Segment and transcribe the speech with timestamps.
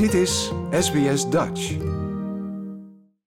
[0.00, 1.76] Dit is SBS Dutch.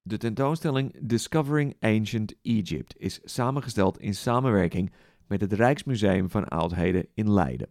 [0.01, 4.93] De tentoonstelling Discovering Ancient Egypt is samengesteld in samenwerking
[5.27, 7.69] met het Rijksmuseum van Oudheden in Leiden.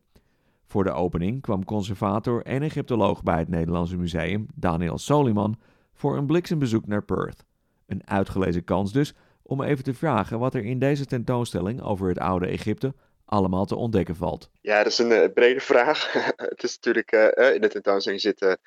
[0.65, 5.61] Voor de opening kwam conservator en Egyptoloog bij het Nederlandse Museum, Daniel Soliman,
[5.93, 7.45] voor een bliksembezoek naar Perth.
[7.87, 12.19] Een uitgelezen kans dus om even te vragen wat er in deze tentoonstelling over het
[12.19, 12.95] oude Egypte
[13.33, 14.51] allemaal te ontdekken valt.
[14.61, 16.13] Ja, dat is een uh, brede vraag.
[16.37, 18.59] het is natuurlijk, uh, in de tentoonstelling zitten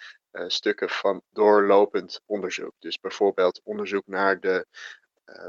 [0.48, 2.74] stukken van doorlopend onderzoek.
[2.80, 4.66] Dus bijvoorbeeld onderzoek naar de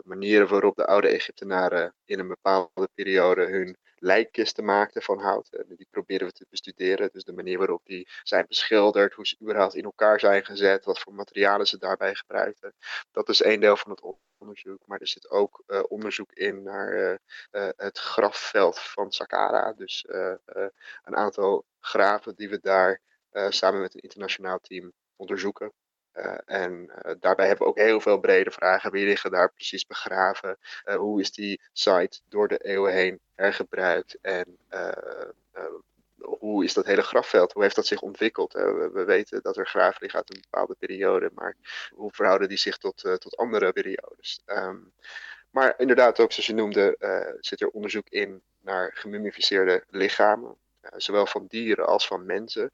[0.05, 5.65] manieren waarop de oude Egyptenaren in een bepaalde periode hun lijkkisten maakten van hout.
[5.67, 7.09] die proberen we te bestuderen.
[7.13, 10.99] Dus de manier waarop die zijn beschilderd, hoe ze überhaupt in elkaar zijn gezet, wat
[10.99, 12.75] voor materialen ze daarbij gebruikten.
[13.11, 14.03] Dat is één deel van het
[14.39, 14.87] onderzoek.
[14.87, 17.19] Maar er zit ook uh, onderzoek in naar
[17.77, 19.73] het grafveld van Saqqara.
[19.73, 20.05] Dus
[21.03, 23.01] een aantal graven die we daar
[23.49, 25.73] samen met een internationaal team onderzoeken.
[26.45, 28.91] en daarbij hebben we ook heel veel brede vragen.
[28.91, 30.59] Wie liggen daar precies begraven?
[30.97, 34.19] hoe is die site door de eeuwen heen hergebruikt?
[34.21, 34.59] En
[36.27, 37.53] hoe is dat hele grafveld?
[37.53, 38.53] Hoe heeft dat zich ontwikkeld?
[38.53, 41.57] We, we, weten dat er graven liggen uit een bepaalde periode, maar
[41.91, 44.43] hoe verhouden die zich tot, tot andere periodes?
[44.47, 44.93] Um,
[45.51, 46.97] maar inderdaad, ook zoals je noemde,
[47.41, 50.57] zit er onderzoek in naar gemummificeerde lichamen,
[50.97, 52.73] zowel van dieren als van mensen.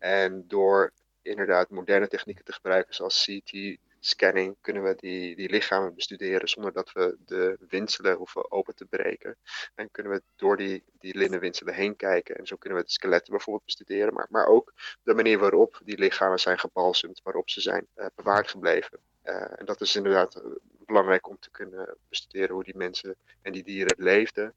[0.00, 5.94] En door inderdaad moderne technieken te gebruiken, zoals CT, scanning kunnen we die, die lichamen
[5.94, 9.36] bestuderen zonder dat we de winselen hoeven open te breken.
[9.74, 12.36] En kunnen we door die, die linnen winselen heen kijken.
[12.36, 14.14] En zo kunnen we de skeletten bijvoorbeeld bestuderen.
[14.14, 18.50] Maar, maar ook de manier waarop die lichamen zijn gebalsemd, waarop ze zijn uh, bewaard
[18.50, 18.98] gebleven.
[19.24, 20.42] Uh, en dat is inderdaad uh,
[20.86, 24.54] belangrijk om te kunnen bestuderen hoe die mensen en die dieren leefden.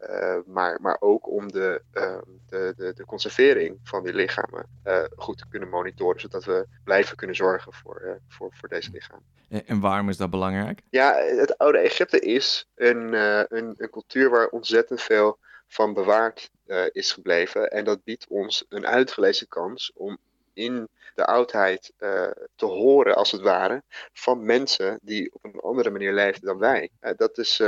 [0.00, 5.04] Uh, maar, maar ook om de, uh, de, de, de, conservering van die lichamen uh,
[5.16, 9.24] goed te kunnen monitoren, zodat we blijven kunnen zorgen voor, voor, voor deze lichamen.
[9.48, 10.80] En, en, waarom is dat belangrijk?
[10.90, 16.50] Ja, het oude Egypte is een, een, een cultuur waar ontzettend veel van bewaard
[16.92, 17.70] is gebleven.
[17.70, 20.18] En dat biedt ons een uitgelezen kans om
[20.52, 21.92] in de oudheid
[22.56, 23.82] te horen, als het ware,
[24.12, 26.90] van mensen die op een andere manier leefden dan wij.
[27.16, 27.58] dat is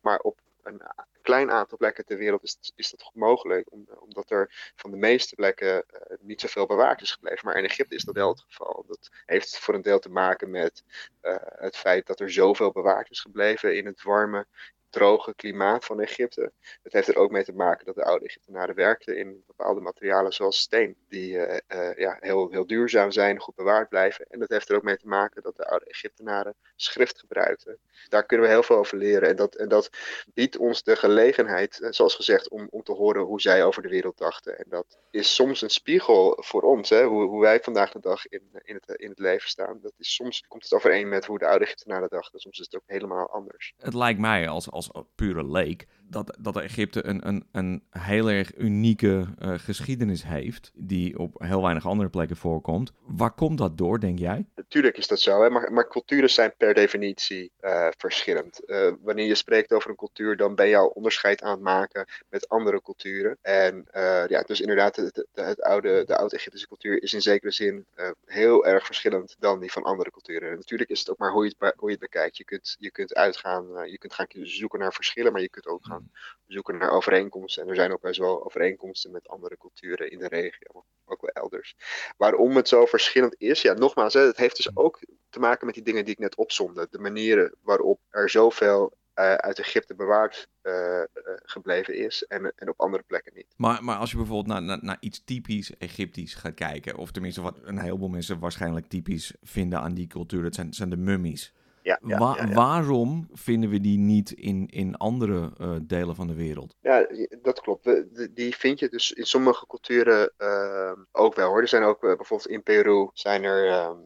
[0.00, 0.82] maar op een
[1.22, 3.68] klein aantal plekken ter wereld is, dat mogelijk,
[4.00, 7.46] omdat er van de meeste plekken uh, niet zoveel bewaard is gebleven.
[7.46, 8.84] Maar in Egypte is dat wel het geval.
[8.86, 10.84] Dat heeft voor een deel te maken met
[11.22, 14.46] uh, het feit dat er zoveel bewaard is gebleven in het warme,
[14.92, 16.52] droge klimaat van Egypte.
[16.82, 20.32] Het heeft er ook mee te maken dat de oude Egyptenaren werkten in bepaalde materialen
[20.32, 24.26] zoals steen, die uh, uh, ja, heel, heel duurzaam zijn, goed bewaard blijven.
[24.28, 27.78] En dat heeft er ook mee te maken dat de oude Egyptenaren schrift gebruikten.
[28.08, 29.28] Daar kunnen we heel veel over leren.
[29.28, 29.90] En dat, en dat
[30.34, 33.88] biedt ons de gelegenheid, uh, zoals gezegd, om, om te horen hoe zij over de
[33.88, 34.58] wereld dachten.
[34.58, 38.26] En dat is soms een spiegel voor ons, hè, hoe, hoe wij vandaag de dag
[38.26, 39.78] in, in, het, in het leven staan.
[39.82, 42.76] Dat is, soms komt het overeen met hoe de oude Egyptenaren dachten, soms is het
[42.76, 43.74] ook helemaal anders.
[43.76, 44.70] Het lijkt mij als
[45.16, 51.18] pure leek dat, dat Egypte een, een, een heel erg unieke uh, geschiedenis heeft, die
[51.18, 52.92] op heel weinig andere plekken voorkomt.
[53.06, 54.46] Waar komt dat door, denk jij?
[54.54, 55.50] Natuurlijk is dat zo, hè?
[55.50, 58.60] Maar, maar culturen zijn per definitie uh, verschillend.
[58.66, 62.06] Uh, wanneer je spreekt over een cultuur, dan ben je al onderscheid aan het maken
[62.28, 63.38] met andere culturen.
[63.42, 63.86] En
[64.28, 67.86] ja, dus inderdaad, het, het oude, de oude-Egyptische cultuur is in zekere zin
[68.24, 70.50] heel erg verschillend dan die van andere culturen.
[70.50, 72.36] En natuurlijk is het ook maar hoe je het, hoe je het bekijkt.
[72.36, 75.84] Je kunt, je kunt uitgaan, je kunt gaan zoeken naar verschillen, maar je kunt ook
[75.86, 76.01] gaan
[76.46, 77.62] zoeken naar overeenkomsten.
[77.62, 81.30] En er zijn ook best wel overeenkomsten met andere culturen in de regio, ook wel
[81.30, 81.76] elders.
[82.16, 85.74] Waarom het zo verschillend is, ja, nogmaals, hè, het heeft dus ook te maken met
[85.74, 86.86] die dingen die ik net opzomde.
[86.90, 91.04] De manieren waarop er zoveel uh, uit Egypte bewaard uh, uh,
[91.42, 93.54] gebleven is en, en op andere plekken niet.
[93.56, 97.42] Maar, maar als je bijvoorbeeld naar, naar, naar, iets typisch Egyptisch gaat kijken, of tenminste
[97.42, 101.52] wat een heleboel mensen waarschijnlijk typisch vinden aan die cultuur, dat zijn, zijn de mummies.
[101.82, 102.54] Ja, ja, Wa ja, ja.
[102.54, 106.76] Waarom vinden we die niet in, in andere uh, delen van de wereld?
[106.80, 107.06] Ja,
[107.42, 108.04] dat klopt.
[108.34, 111.60] Die vind je dus in sommige culturen uh, ook wel hoor.
[111.60, 113.96] Er zijn ook uh, bijvoorbeeld in Peru zijn er ehm,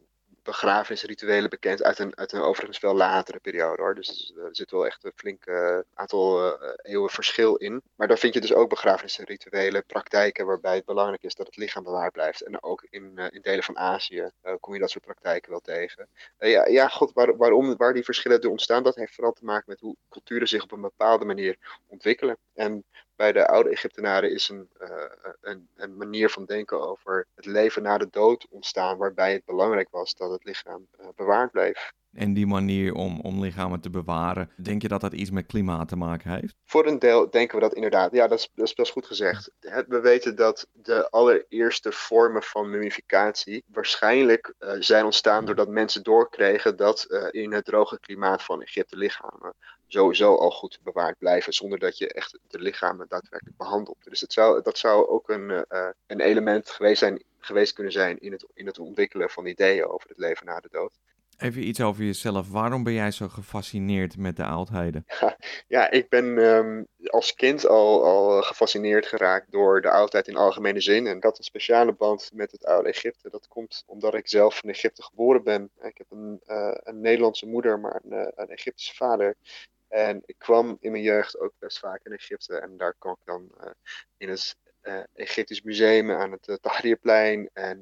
[0.47, 3.95] begrafenisrituelen bekend uit een, uit een overigens veel latere periode hoor.
[3.95, 7.81] Dus er zit wel echt een flink uh, aantal uh, eeuwen verschil in.
[7.95, 11.83] Maar dan vind je dus ook begrafenisrituelen, praktijken waarbij het belangrijk is dat het lichaam
[11.83, 12.41] bewaard blijft.
[12.41, 16.07] En ook in, uh, in delen van Azië kom je dat soort praktijken wel tegen.
[16.37, 19.65] ja, ja, god, waar, waarom, waar die verschillen er ontstaan, dat heeft vooral te maken
[19.67, 21.57] met hoe culturen zich op een bepaalde manier
[21.87, 22.37] ontwikkelen.
[22.53, 22.83] En
[23.15, 24.69] bij de oude Egyptenaren is een,
[25.47, 29.89] een, een, manier van denken over het leven na de dood ontstaan, waarbij het belangrijk
[29.91, 31.91] was dat het lichaam uh, bewaard bleef.
[32.17, 35.87] En die manier om, om lichamen te bewaren, denk je dat dat iets met klimaat
[35.87, 36.55] te maken heeft?
[36.65, 38.11] Voor een deel denken we dat inderdaad.
[38.11, 39.51] Ja, dat is, dat is goed gezegd.
[39.87, 46.75] We weten dat de allereerste vormen van mummificatie waarschijnlijk uh, zijn ontstaan doordat mensen doorkregen
[46.75, 49.53] dat uh, in het droge klimaat van Egypte lichamen
[49.87, 53.97] sowieso al goed bewaard blijven, zonder dat je echt de lichamen daadwerkelijk behandelt.
[54.03, 58.19] Dus het zou, dat zou ook een, uh, een element geweest, zijn, geweest kunnen zijn
[58.19, 60.99] in het, in het ontwikkelen van ideeën over het leven na de dood.
[61.37, 62.49] Even iets over jezelf.
[62.49, 65.05] Waarom ben jij zo gefascineerd met de oudheden?
[65.67, 70.81] Ja, ik ben um, als kind al, al gefascineerd geraakt door de oudheid in algemene
[70.81, 71.07] zin.
[71.07, 73.29] En had een speciale band met het oude Egypte.
[73.29, 75.71] Dat komt omdat ik zelf in Egypte geboren ben.
[75.81, 79.35] Ik heb een, uh, een Nederlandse moeder, maar een, uh, een Egyptische vader.
[79.87, 82.57] En ik kwam in mijn jeugd ook best vaak in Egypte.
[82.57, 83.71] En daar kwam ik dan uh,
[84.17, 84.55] in het
[85.13, 87.49] Egyptisch museum aan het uh, Tahrirplein.
[87.53, 87.81] En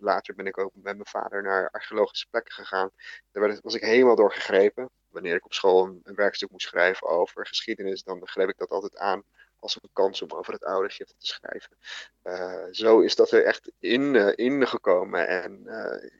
[0.00, 2.90] later ben ik ook met mijn vader naar archeologische plekken gegaan.
[3.32, 4.90] Daar was ik helemaal door gegrepen.
[5.08, 8.96] Wanneer ik op school een, werkstuk moest schrijven over geschiedenis, dan greep ik dat altijd
[8.96, 9.22] aan
[9.56, 11.76] als een kans om over het oude Egypte te schrijven.
[12.74, 15.28] Zo is dat er echt in, uh, gekomen.
[15.28, 15.66] En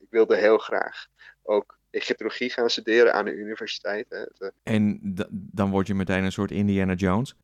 [0.00, 1.06] ik wilde heel graag
[1.42, 4.06] ook Egyptologie gaan studeren aan de universiteit.
[4.08, 4.48] Hè.
[4.62, 4.98] En
[5.30, 7.34] dan word je meteen een soort Indiana Jones?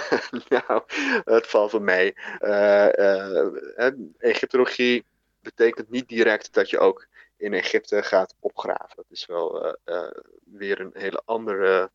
[0.48, 0.82] nou,
[1.24, 2.14] het valt wel mee.
[4.18, 5.04] Egyptologie
[5.42, 7.06] betekent niet direct dat je ook
[7.38, 8.96] in Egypte gaat opgraven.
[8.96, 10.10] Dat is wel uh, uh,
[10.44, 11.90] weer een hele andere,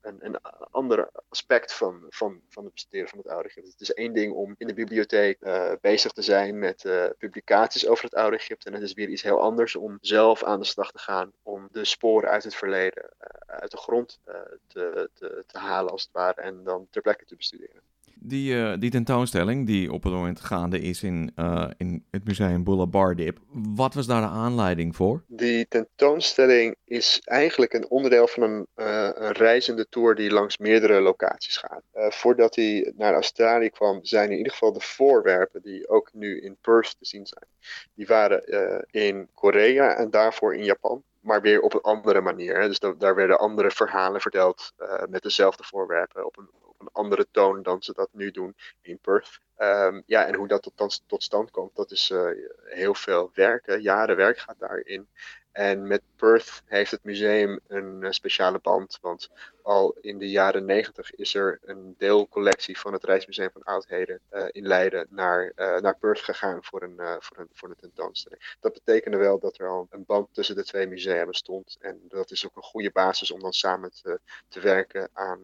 [0.00, 0.40] een, een
[0.70, 3.70] ander aspect van, van, van het bestuderen van het oude Egypte.
[3.70, 8.04] Het is één ding om in de bibliotheek uh, bezig te zijn met publicaties over
[8.04, 8.68] het oude Egypte.
[8.68, 11.68] En het is weer iets heel anders om zelf aan de slag te gaan om
[11.70, 13.10] de sporen uit het verleden
[13.46, 14.20] uit de grond
[14.66, 17.82] te, te, te halen als het ware en dan ter plekke te bestuderen.
[18.20, 22.64] Die, uh, die tentoonstelling, die op het moment gaande is in, uh, in het museum
[22.64, 25.22] Boulevard wat was daar de aanleiding voor?
[25.26, 31.00] Die tentoonstelling is eigenlijk een onderdeel van een, uh, een reizende tour die langs meerdere
[31.00, 31.82] locaties gaat.
[32.14, 36.56] voordat hij naar Australië kwam, zijn in ieder geval de voorwerpen die ook nu in
[36.60, 37.46] Perth te zien zijn.
[37.94, 38.42] Die waren
[38.90, 42.60] in Korea en daarvoor in Japan maar weer op een andere manier.
[42.60, 44.72] Dus daar werden andere verhalen verteld
[45.08, 46.48] met dezelfde voorwerpen op een,
[46.78, 49.40] een andere toon dan ze dat nu doen in Perth.
[49.60, 52.30] Um, ja, en hoe dat tot, tot stand komt, dat is uh,
[52.64, 53.80] heel veel werk.
[53.80, 55.08] Jaren werk gaat daarin.
[55.52, 59.30] En met Perth heeft het museum een uh, speciale band, want
[59.62, 64.44] al in de jaren negentig is er een deelcollectie van het Rijksmuseum van Oudheden uh,
[64.50, 68.56] in Leiden naar, naar Perth gegaan voor een, voor, een, voor een tentoonstelling.
[68.60, 71.76] Dat betekende wel dat er al een band tussen de twee musea bestond.
[71.80, 75.40] En dat is ook een goede basis om dan samen te, te werken aan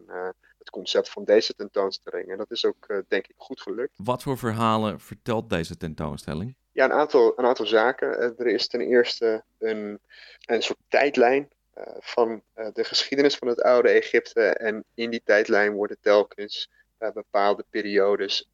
[0.64, 2.30] het concept van deze tentoonstelling.
[2.30, 3.92] En dat is ook, uh, denk ik, goed gelukt.
[3.96, 6.54] Wat voor verhalen vertelt deze tentoonstelling?
[6.72, 8.08] Ja, een aantal, een aantal zaken.
[8.08, 10.00] Uh, er is ten eerste een,
[10.44, 14.42] een soort tijdlijn uh, van de geschiedenis van het oude Egypte.
[14.42, 16.70] En in die tijdlijn worden telkens
[17.14, 18.48] bepaalde periodes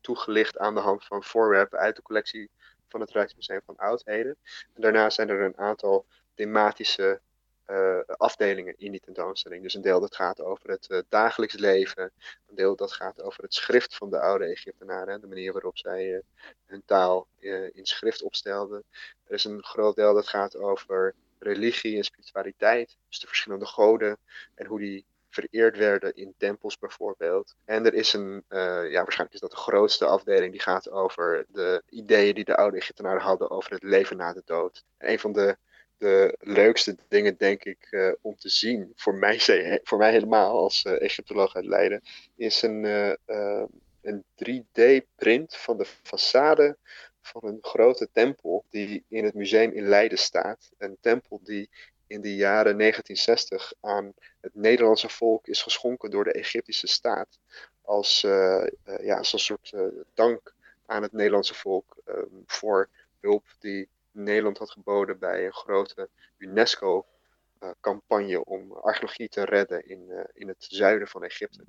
[0.00, 2.50] toegelicht aan de hand van voorwerpen uit de collectie
[2.88, 4.36] van het Rijksmuseum van Oudheden.
[4.74, 7.20] En daarna zijn er een aantal thematische
[7.70, 9.62] uh, afdelingen in die tentoonstelling.
[9.62, 12.12] Dus een deel dat gaat over het uh, dagelijks leven,
[12.48, 16.08] een deel dat gaat over het schrift van de oude Egyptenaren, de manier waarop zij
[16.08, 16.18] uh,
[16.66, 17.26] hun taal
[17.72, 18.84] in schrift opstelden.
[19.24, 24.18] Er is een groot deel dat gaat over religie en spiritualiteit, dus de verschillende goden
[24.54, 27.54] en hoe die vereerd werden in tempels bijvoorbeeld.
[27.64, 31.82] En er is een, ja, waarschijnlijk is dat de grootste afdeling, die gaat over de
[31.88, 34.84] ideeën die de oude Egyptenaren hadden over het leven na de dood.
[34.96, 35.56] En een van de
[35.98, 39.40] de leukste dingen, denk ik, uh, om te zien, voor mij,
[39.88, 42.02] voor mij helemaal als uh, Egyptoloog uit Leiden,
[42.36, 43.64] is een, uh,
[44.02, 46.76] een 3D-print van de façade
[47.20, 50.70] van een grote tempel die in het museum in Leiden staat.
[50.78, 51.70] Een tempel die
[52.06, 57.38] in de jaren 1960 aan het Nederlandse volk is geschonken door de Egyptische staat.
[57.82, 58.20] Als,
[59.00, 59.72] ja, als een soort
[60.14, 60.54] dank
[60.86, 62.88] aan het Nederlandse volk um, voor
[63.20, 63.88] hulp die
[64.22, 70.66] Nederland had geboden bij een grote UNESCO-campagne om archeologie te redden in, uh, in het
[70.68, 71.64] zuiden van Egypte.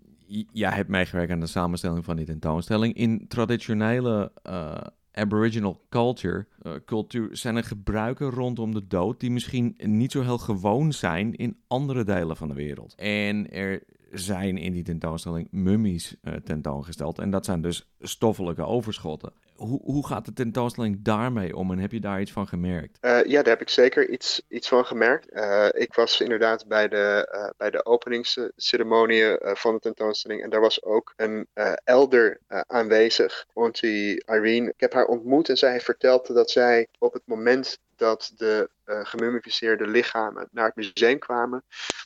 [0.51, 2.94] Jij hebt meegewerkt aan de samenstelling van die tentoonstelling.
[2.94, 4.77] In traditionele uh,
[5.12, 10.38] Aboriginal culture, uh, cultuur zijn er gebruiken rondom de dood die misschien niet zo heel
[10.38, 12.96] gewoon zijn in andere delen van de wereld.
[12.96, 17.20] En er zijn in die tentoonstelling mummies tentoongesteld.
[17.20, 21.91] En dat zijn dus stoffelijke overschotten hoe, hoe gaat de tentoonstelling daarmee om en heb
[21.91, 22.97] je daar iets van gemerkt?
[23.01, 25.33] Uh, ja, daar heb ik zeker iets, iets van gemerkt.
[25.33, 30.61] Uh, ik was inderdaad bij de, uh, bij de openingsceremonie van de tentoonstelling en daar
[30.61, 31.47] was ook een
[31.83, 33.45] elder aanwezig.
[33.53, 38.31] Auntie Irene, ik heb haar ontmoet en zij vertelde dat zij op het moment dat
[38.35, 41.63] de uh, gemummificeerde lichamen naar het museum kwamen,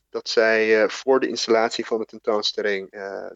[0.09, 2.91] dat zij voor de installatie van de tentoonstelling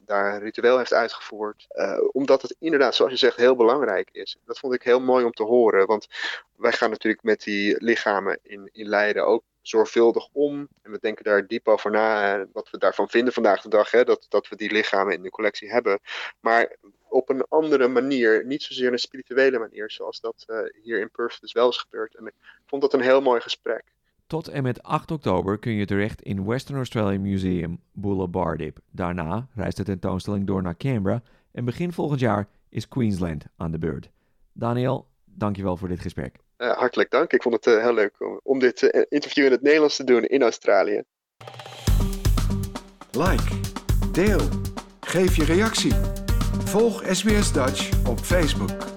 [0.06, 1.68] daar een ritueel heeft uitgevoerd.
[2.12, 4.38] omdat het inderdaad, zoals je zegt, heel belangrijk is.
[4.46, 6.08] Dat vond ik heel mooi om te horen, want
[6.56, 10.68] wij gaan natuurlijk met die lichamen in, in Leiden ook zorgvuldig om.
[10.82, 14.04] En we denken daar diep over na, wat we daarvan vinden vandaag de dag, hè,
[14.04, 16.00] dat, dat we die lichamen in de collectie hebben.
[16.40, 16.76] Maar
[17.10, 21.42] op een andere manier, niet zozeer een spirituele manier, zoals dat uh, hier in Perth
[21.42, 22.16] dus wel is gebeurd.
[22.16, 22.34] En ik
[22.66, 23.84] vond dat een heel mooi gesprek.
[24.28, 28.56] Tot en met 8 oktober kun je terecht in Western Australian Museum, Boola
[28.92, 31.22] Daarna reist de tentoonstelling door naar Canberra
[31.52, 34.10] en begin volgend jaar is Queensland aan de beurt.
[34.54, 36.36] Daniel, dankjewel voor dit gesprek.
[36.58, 37.34] Uh, hartelijk dank.
[37.34, 40.04] Ik vond het uh, heel leuk om, om dit uh, interview in het Nederlands te
[40.04, 41.04] doen in Australië.
[43.12, 43.60] Like,
[44.12, 44.42] deel,
[45.00, 45.94] geef je reactie.
[46.66, 48.97] Volg SBS Dutch op Facebook.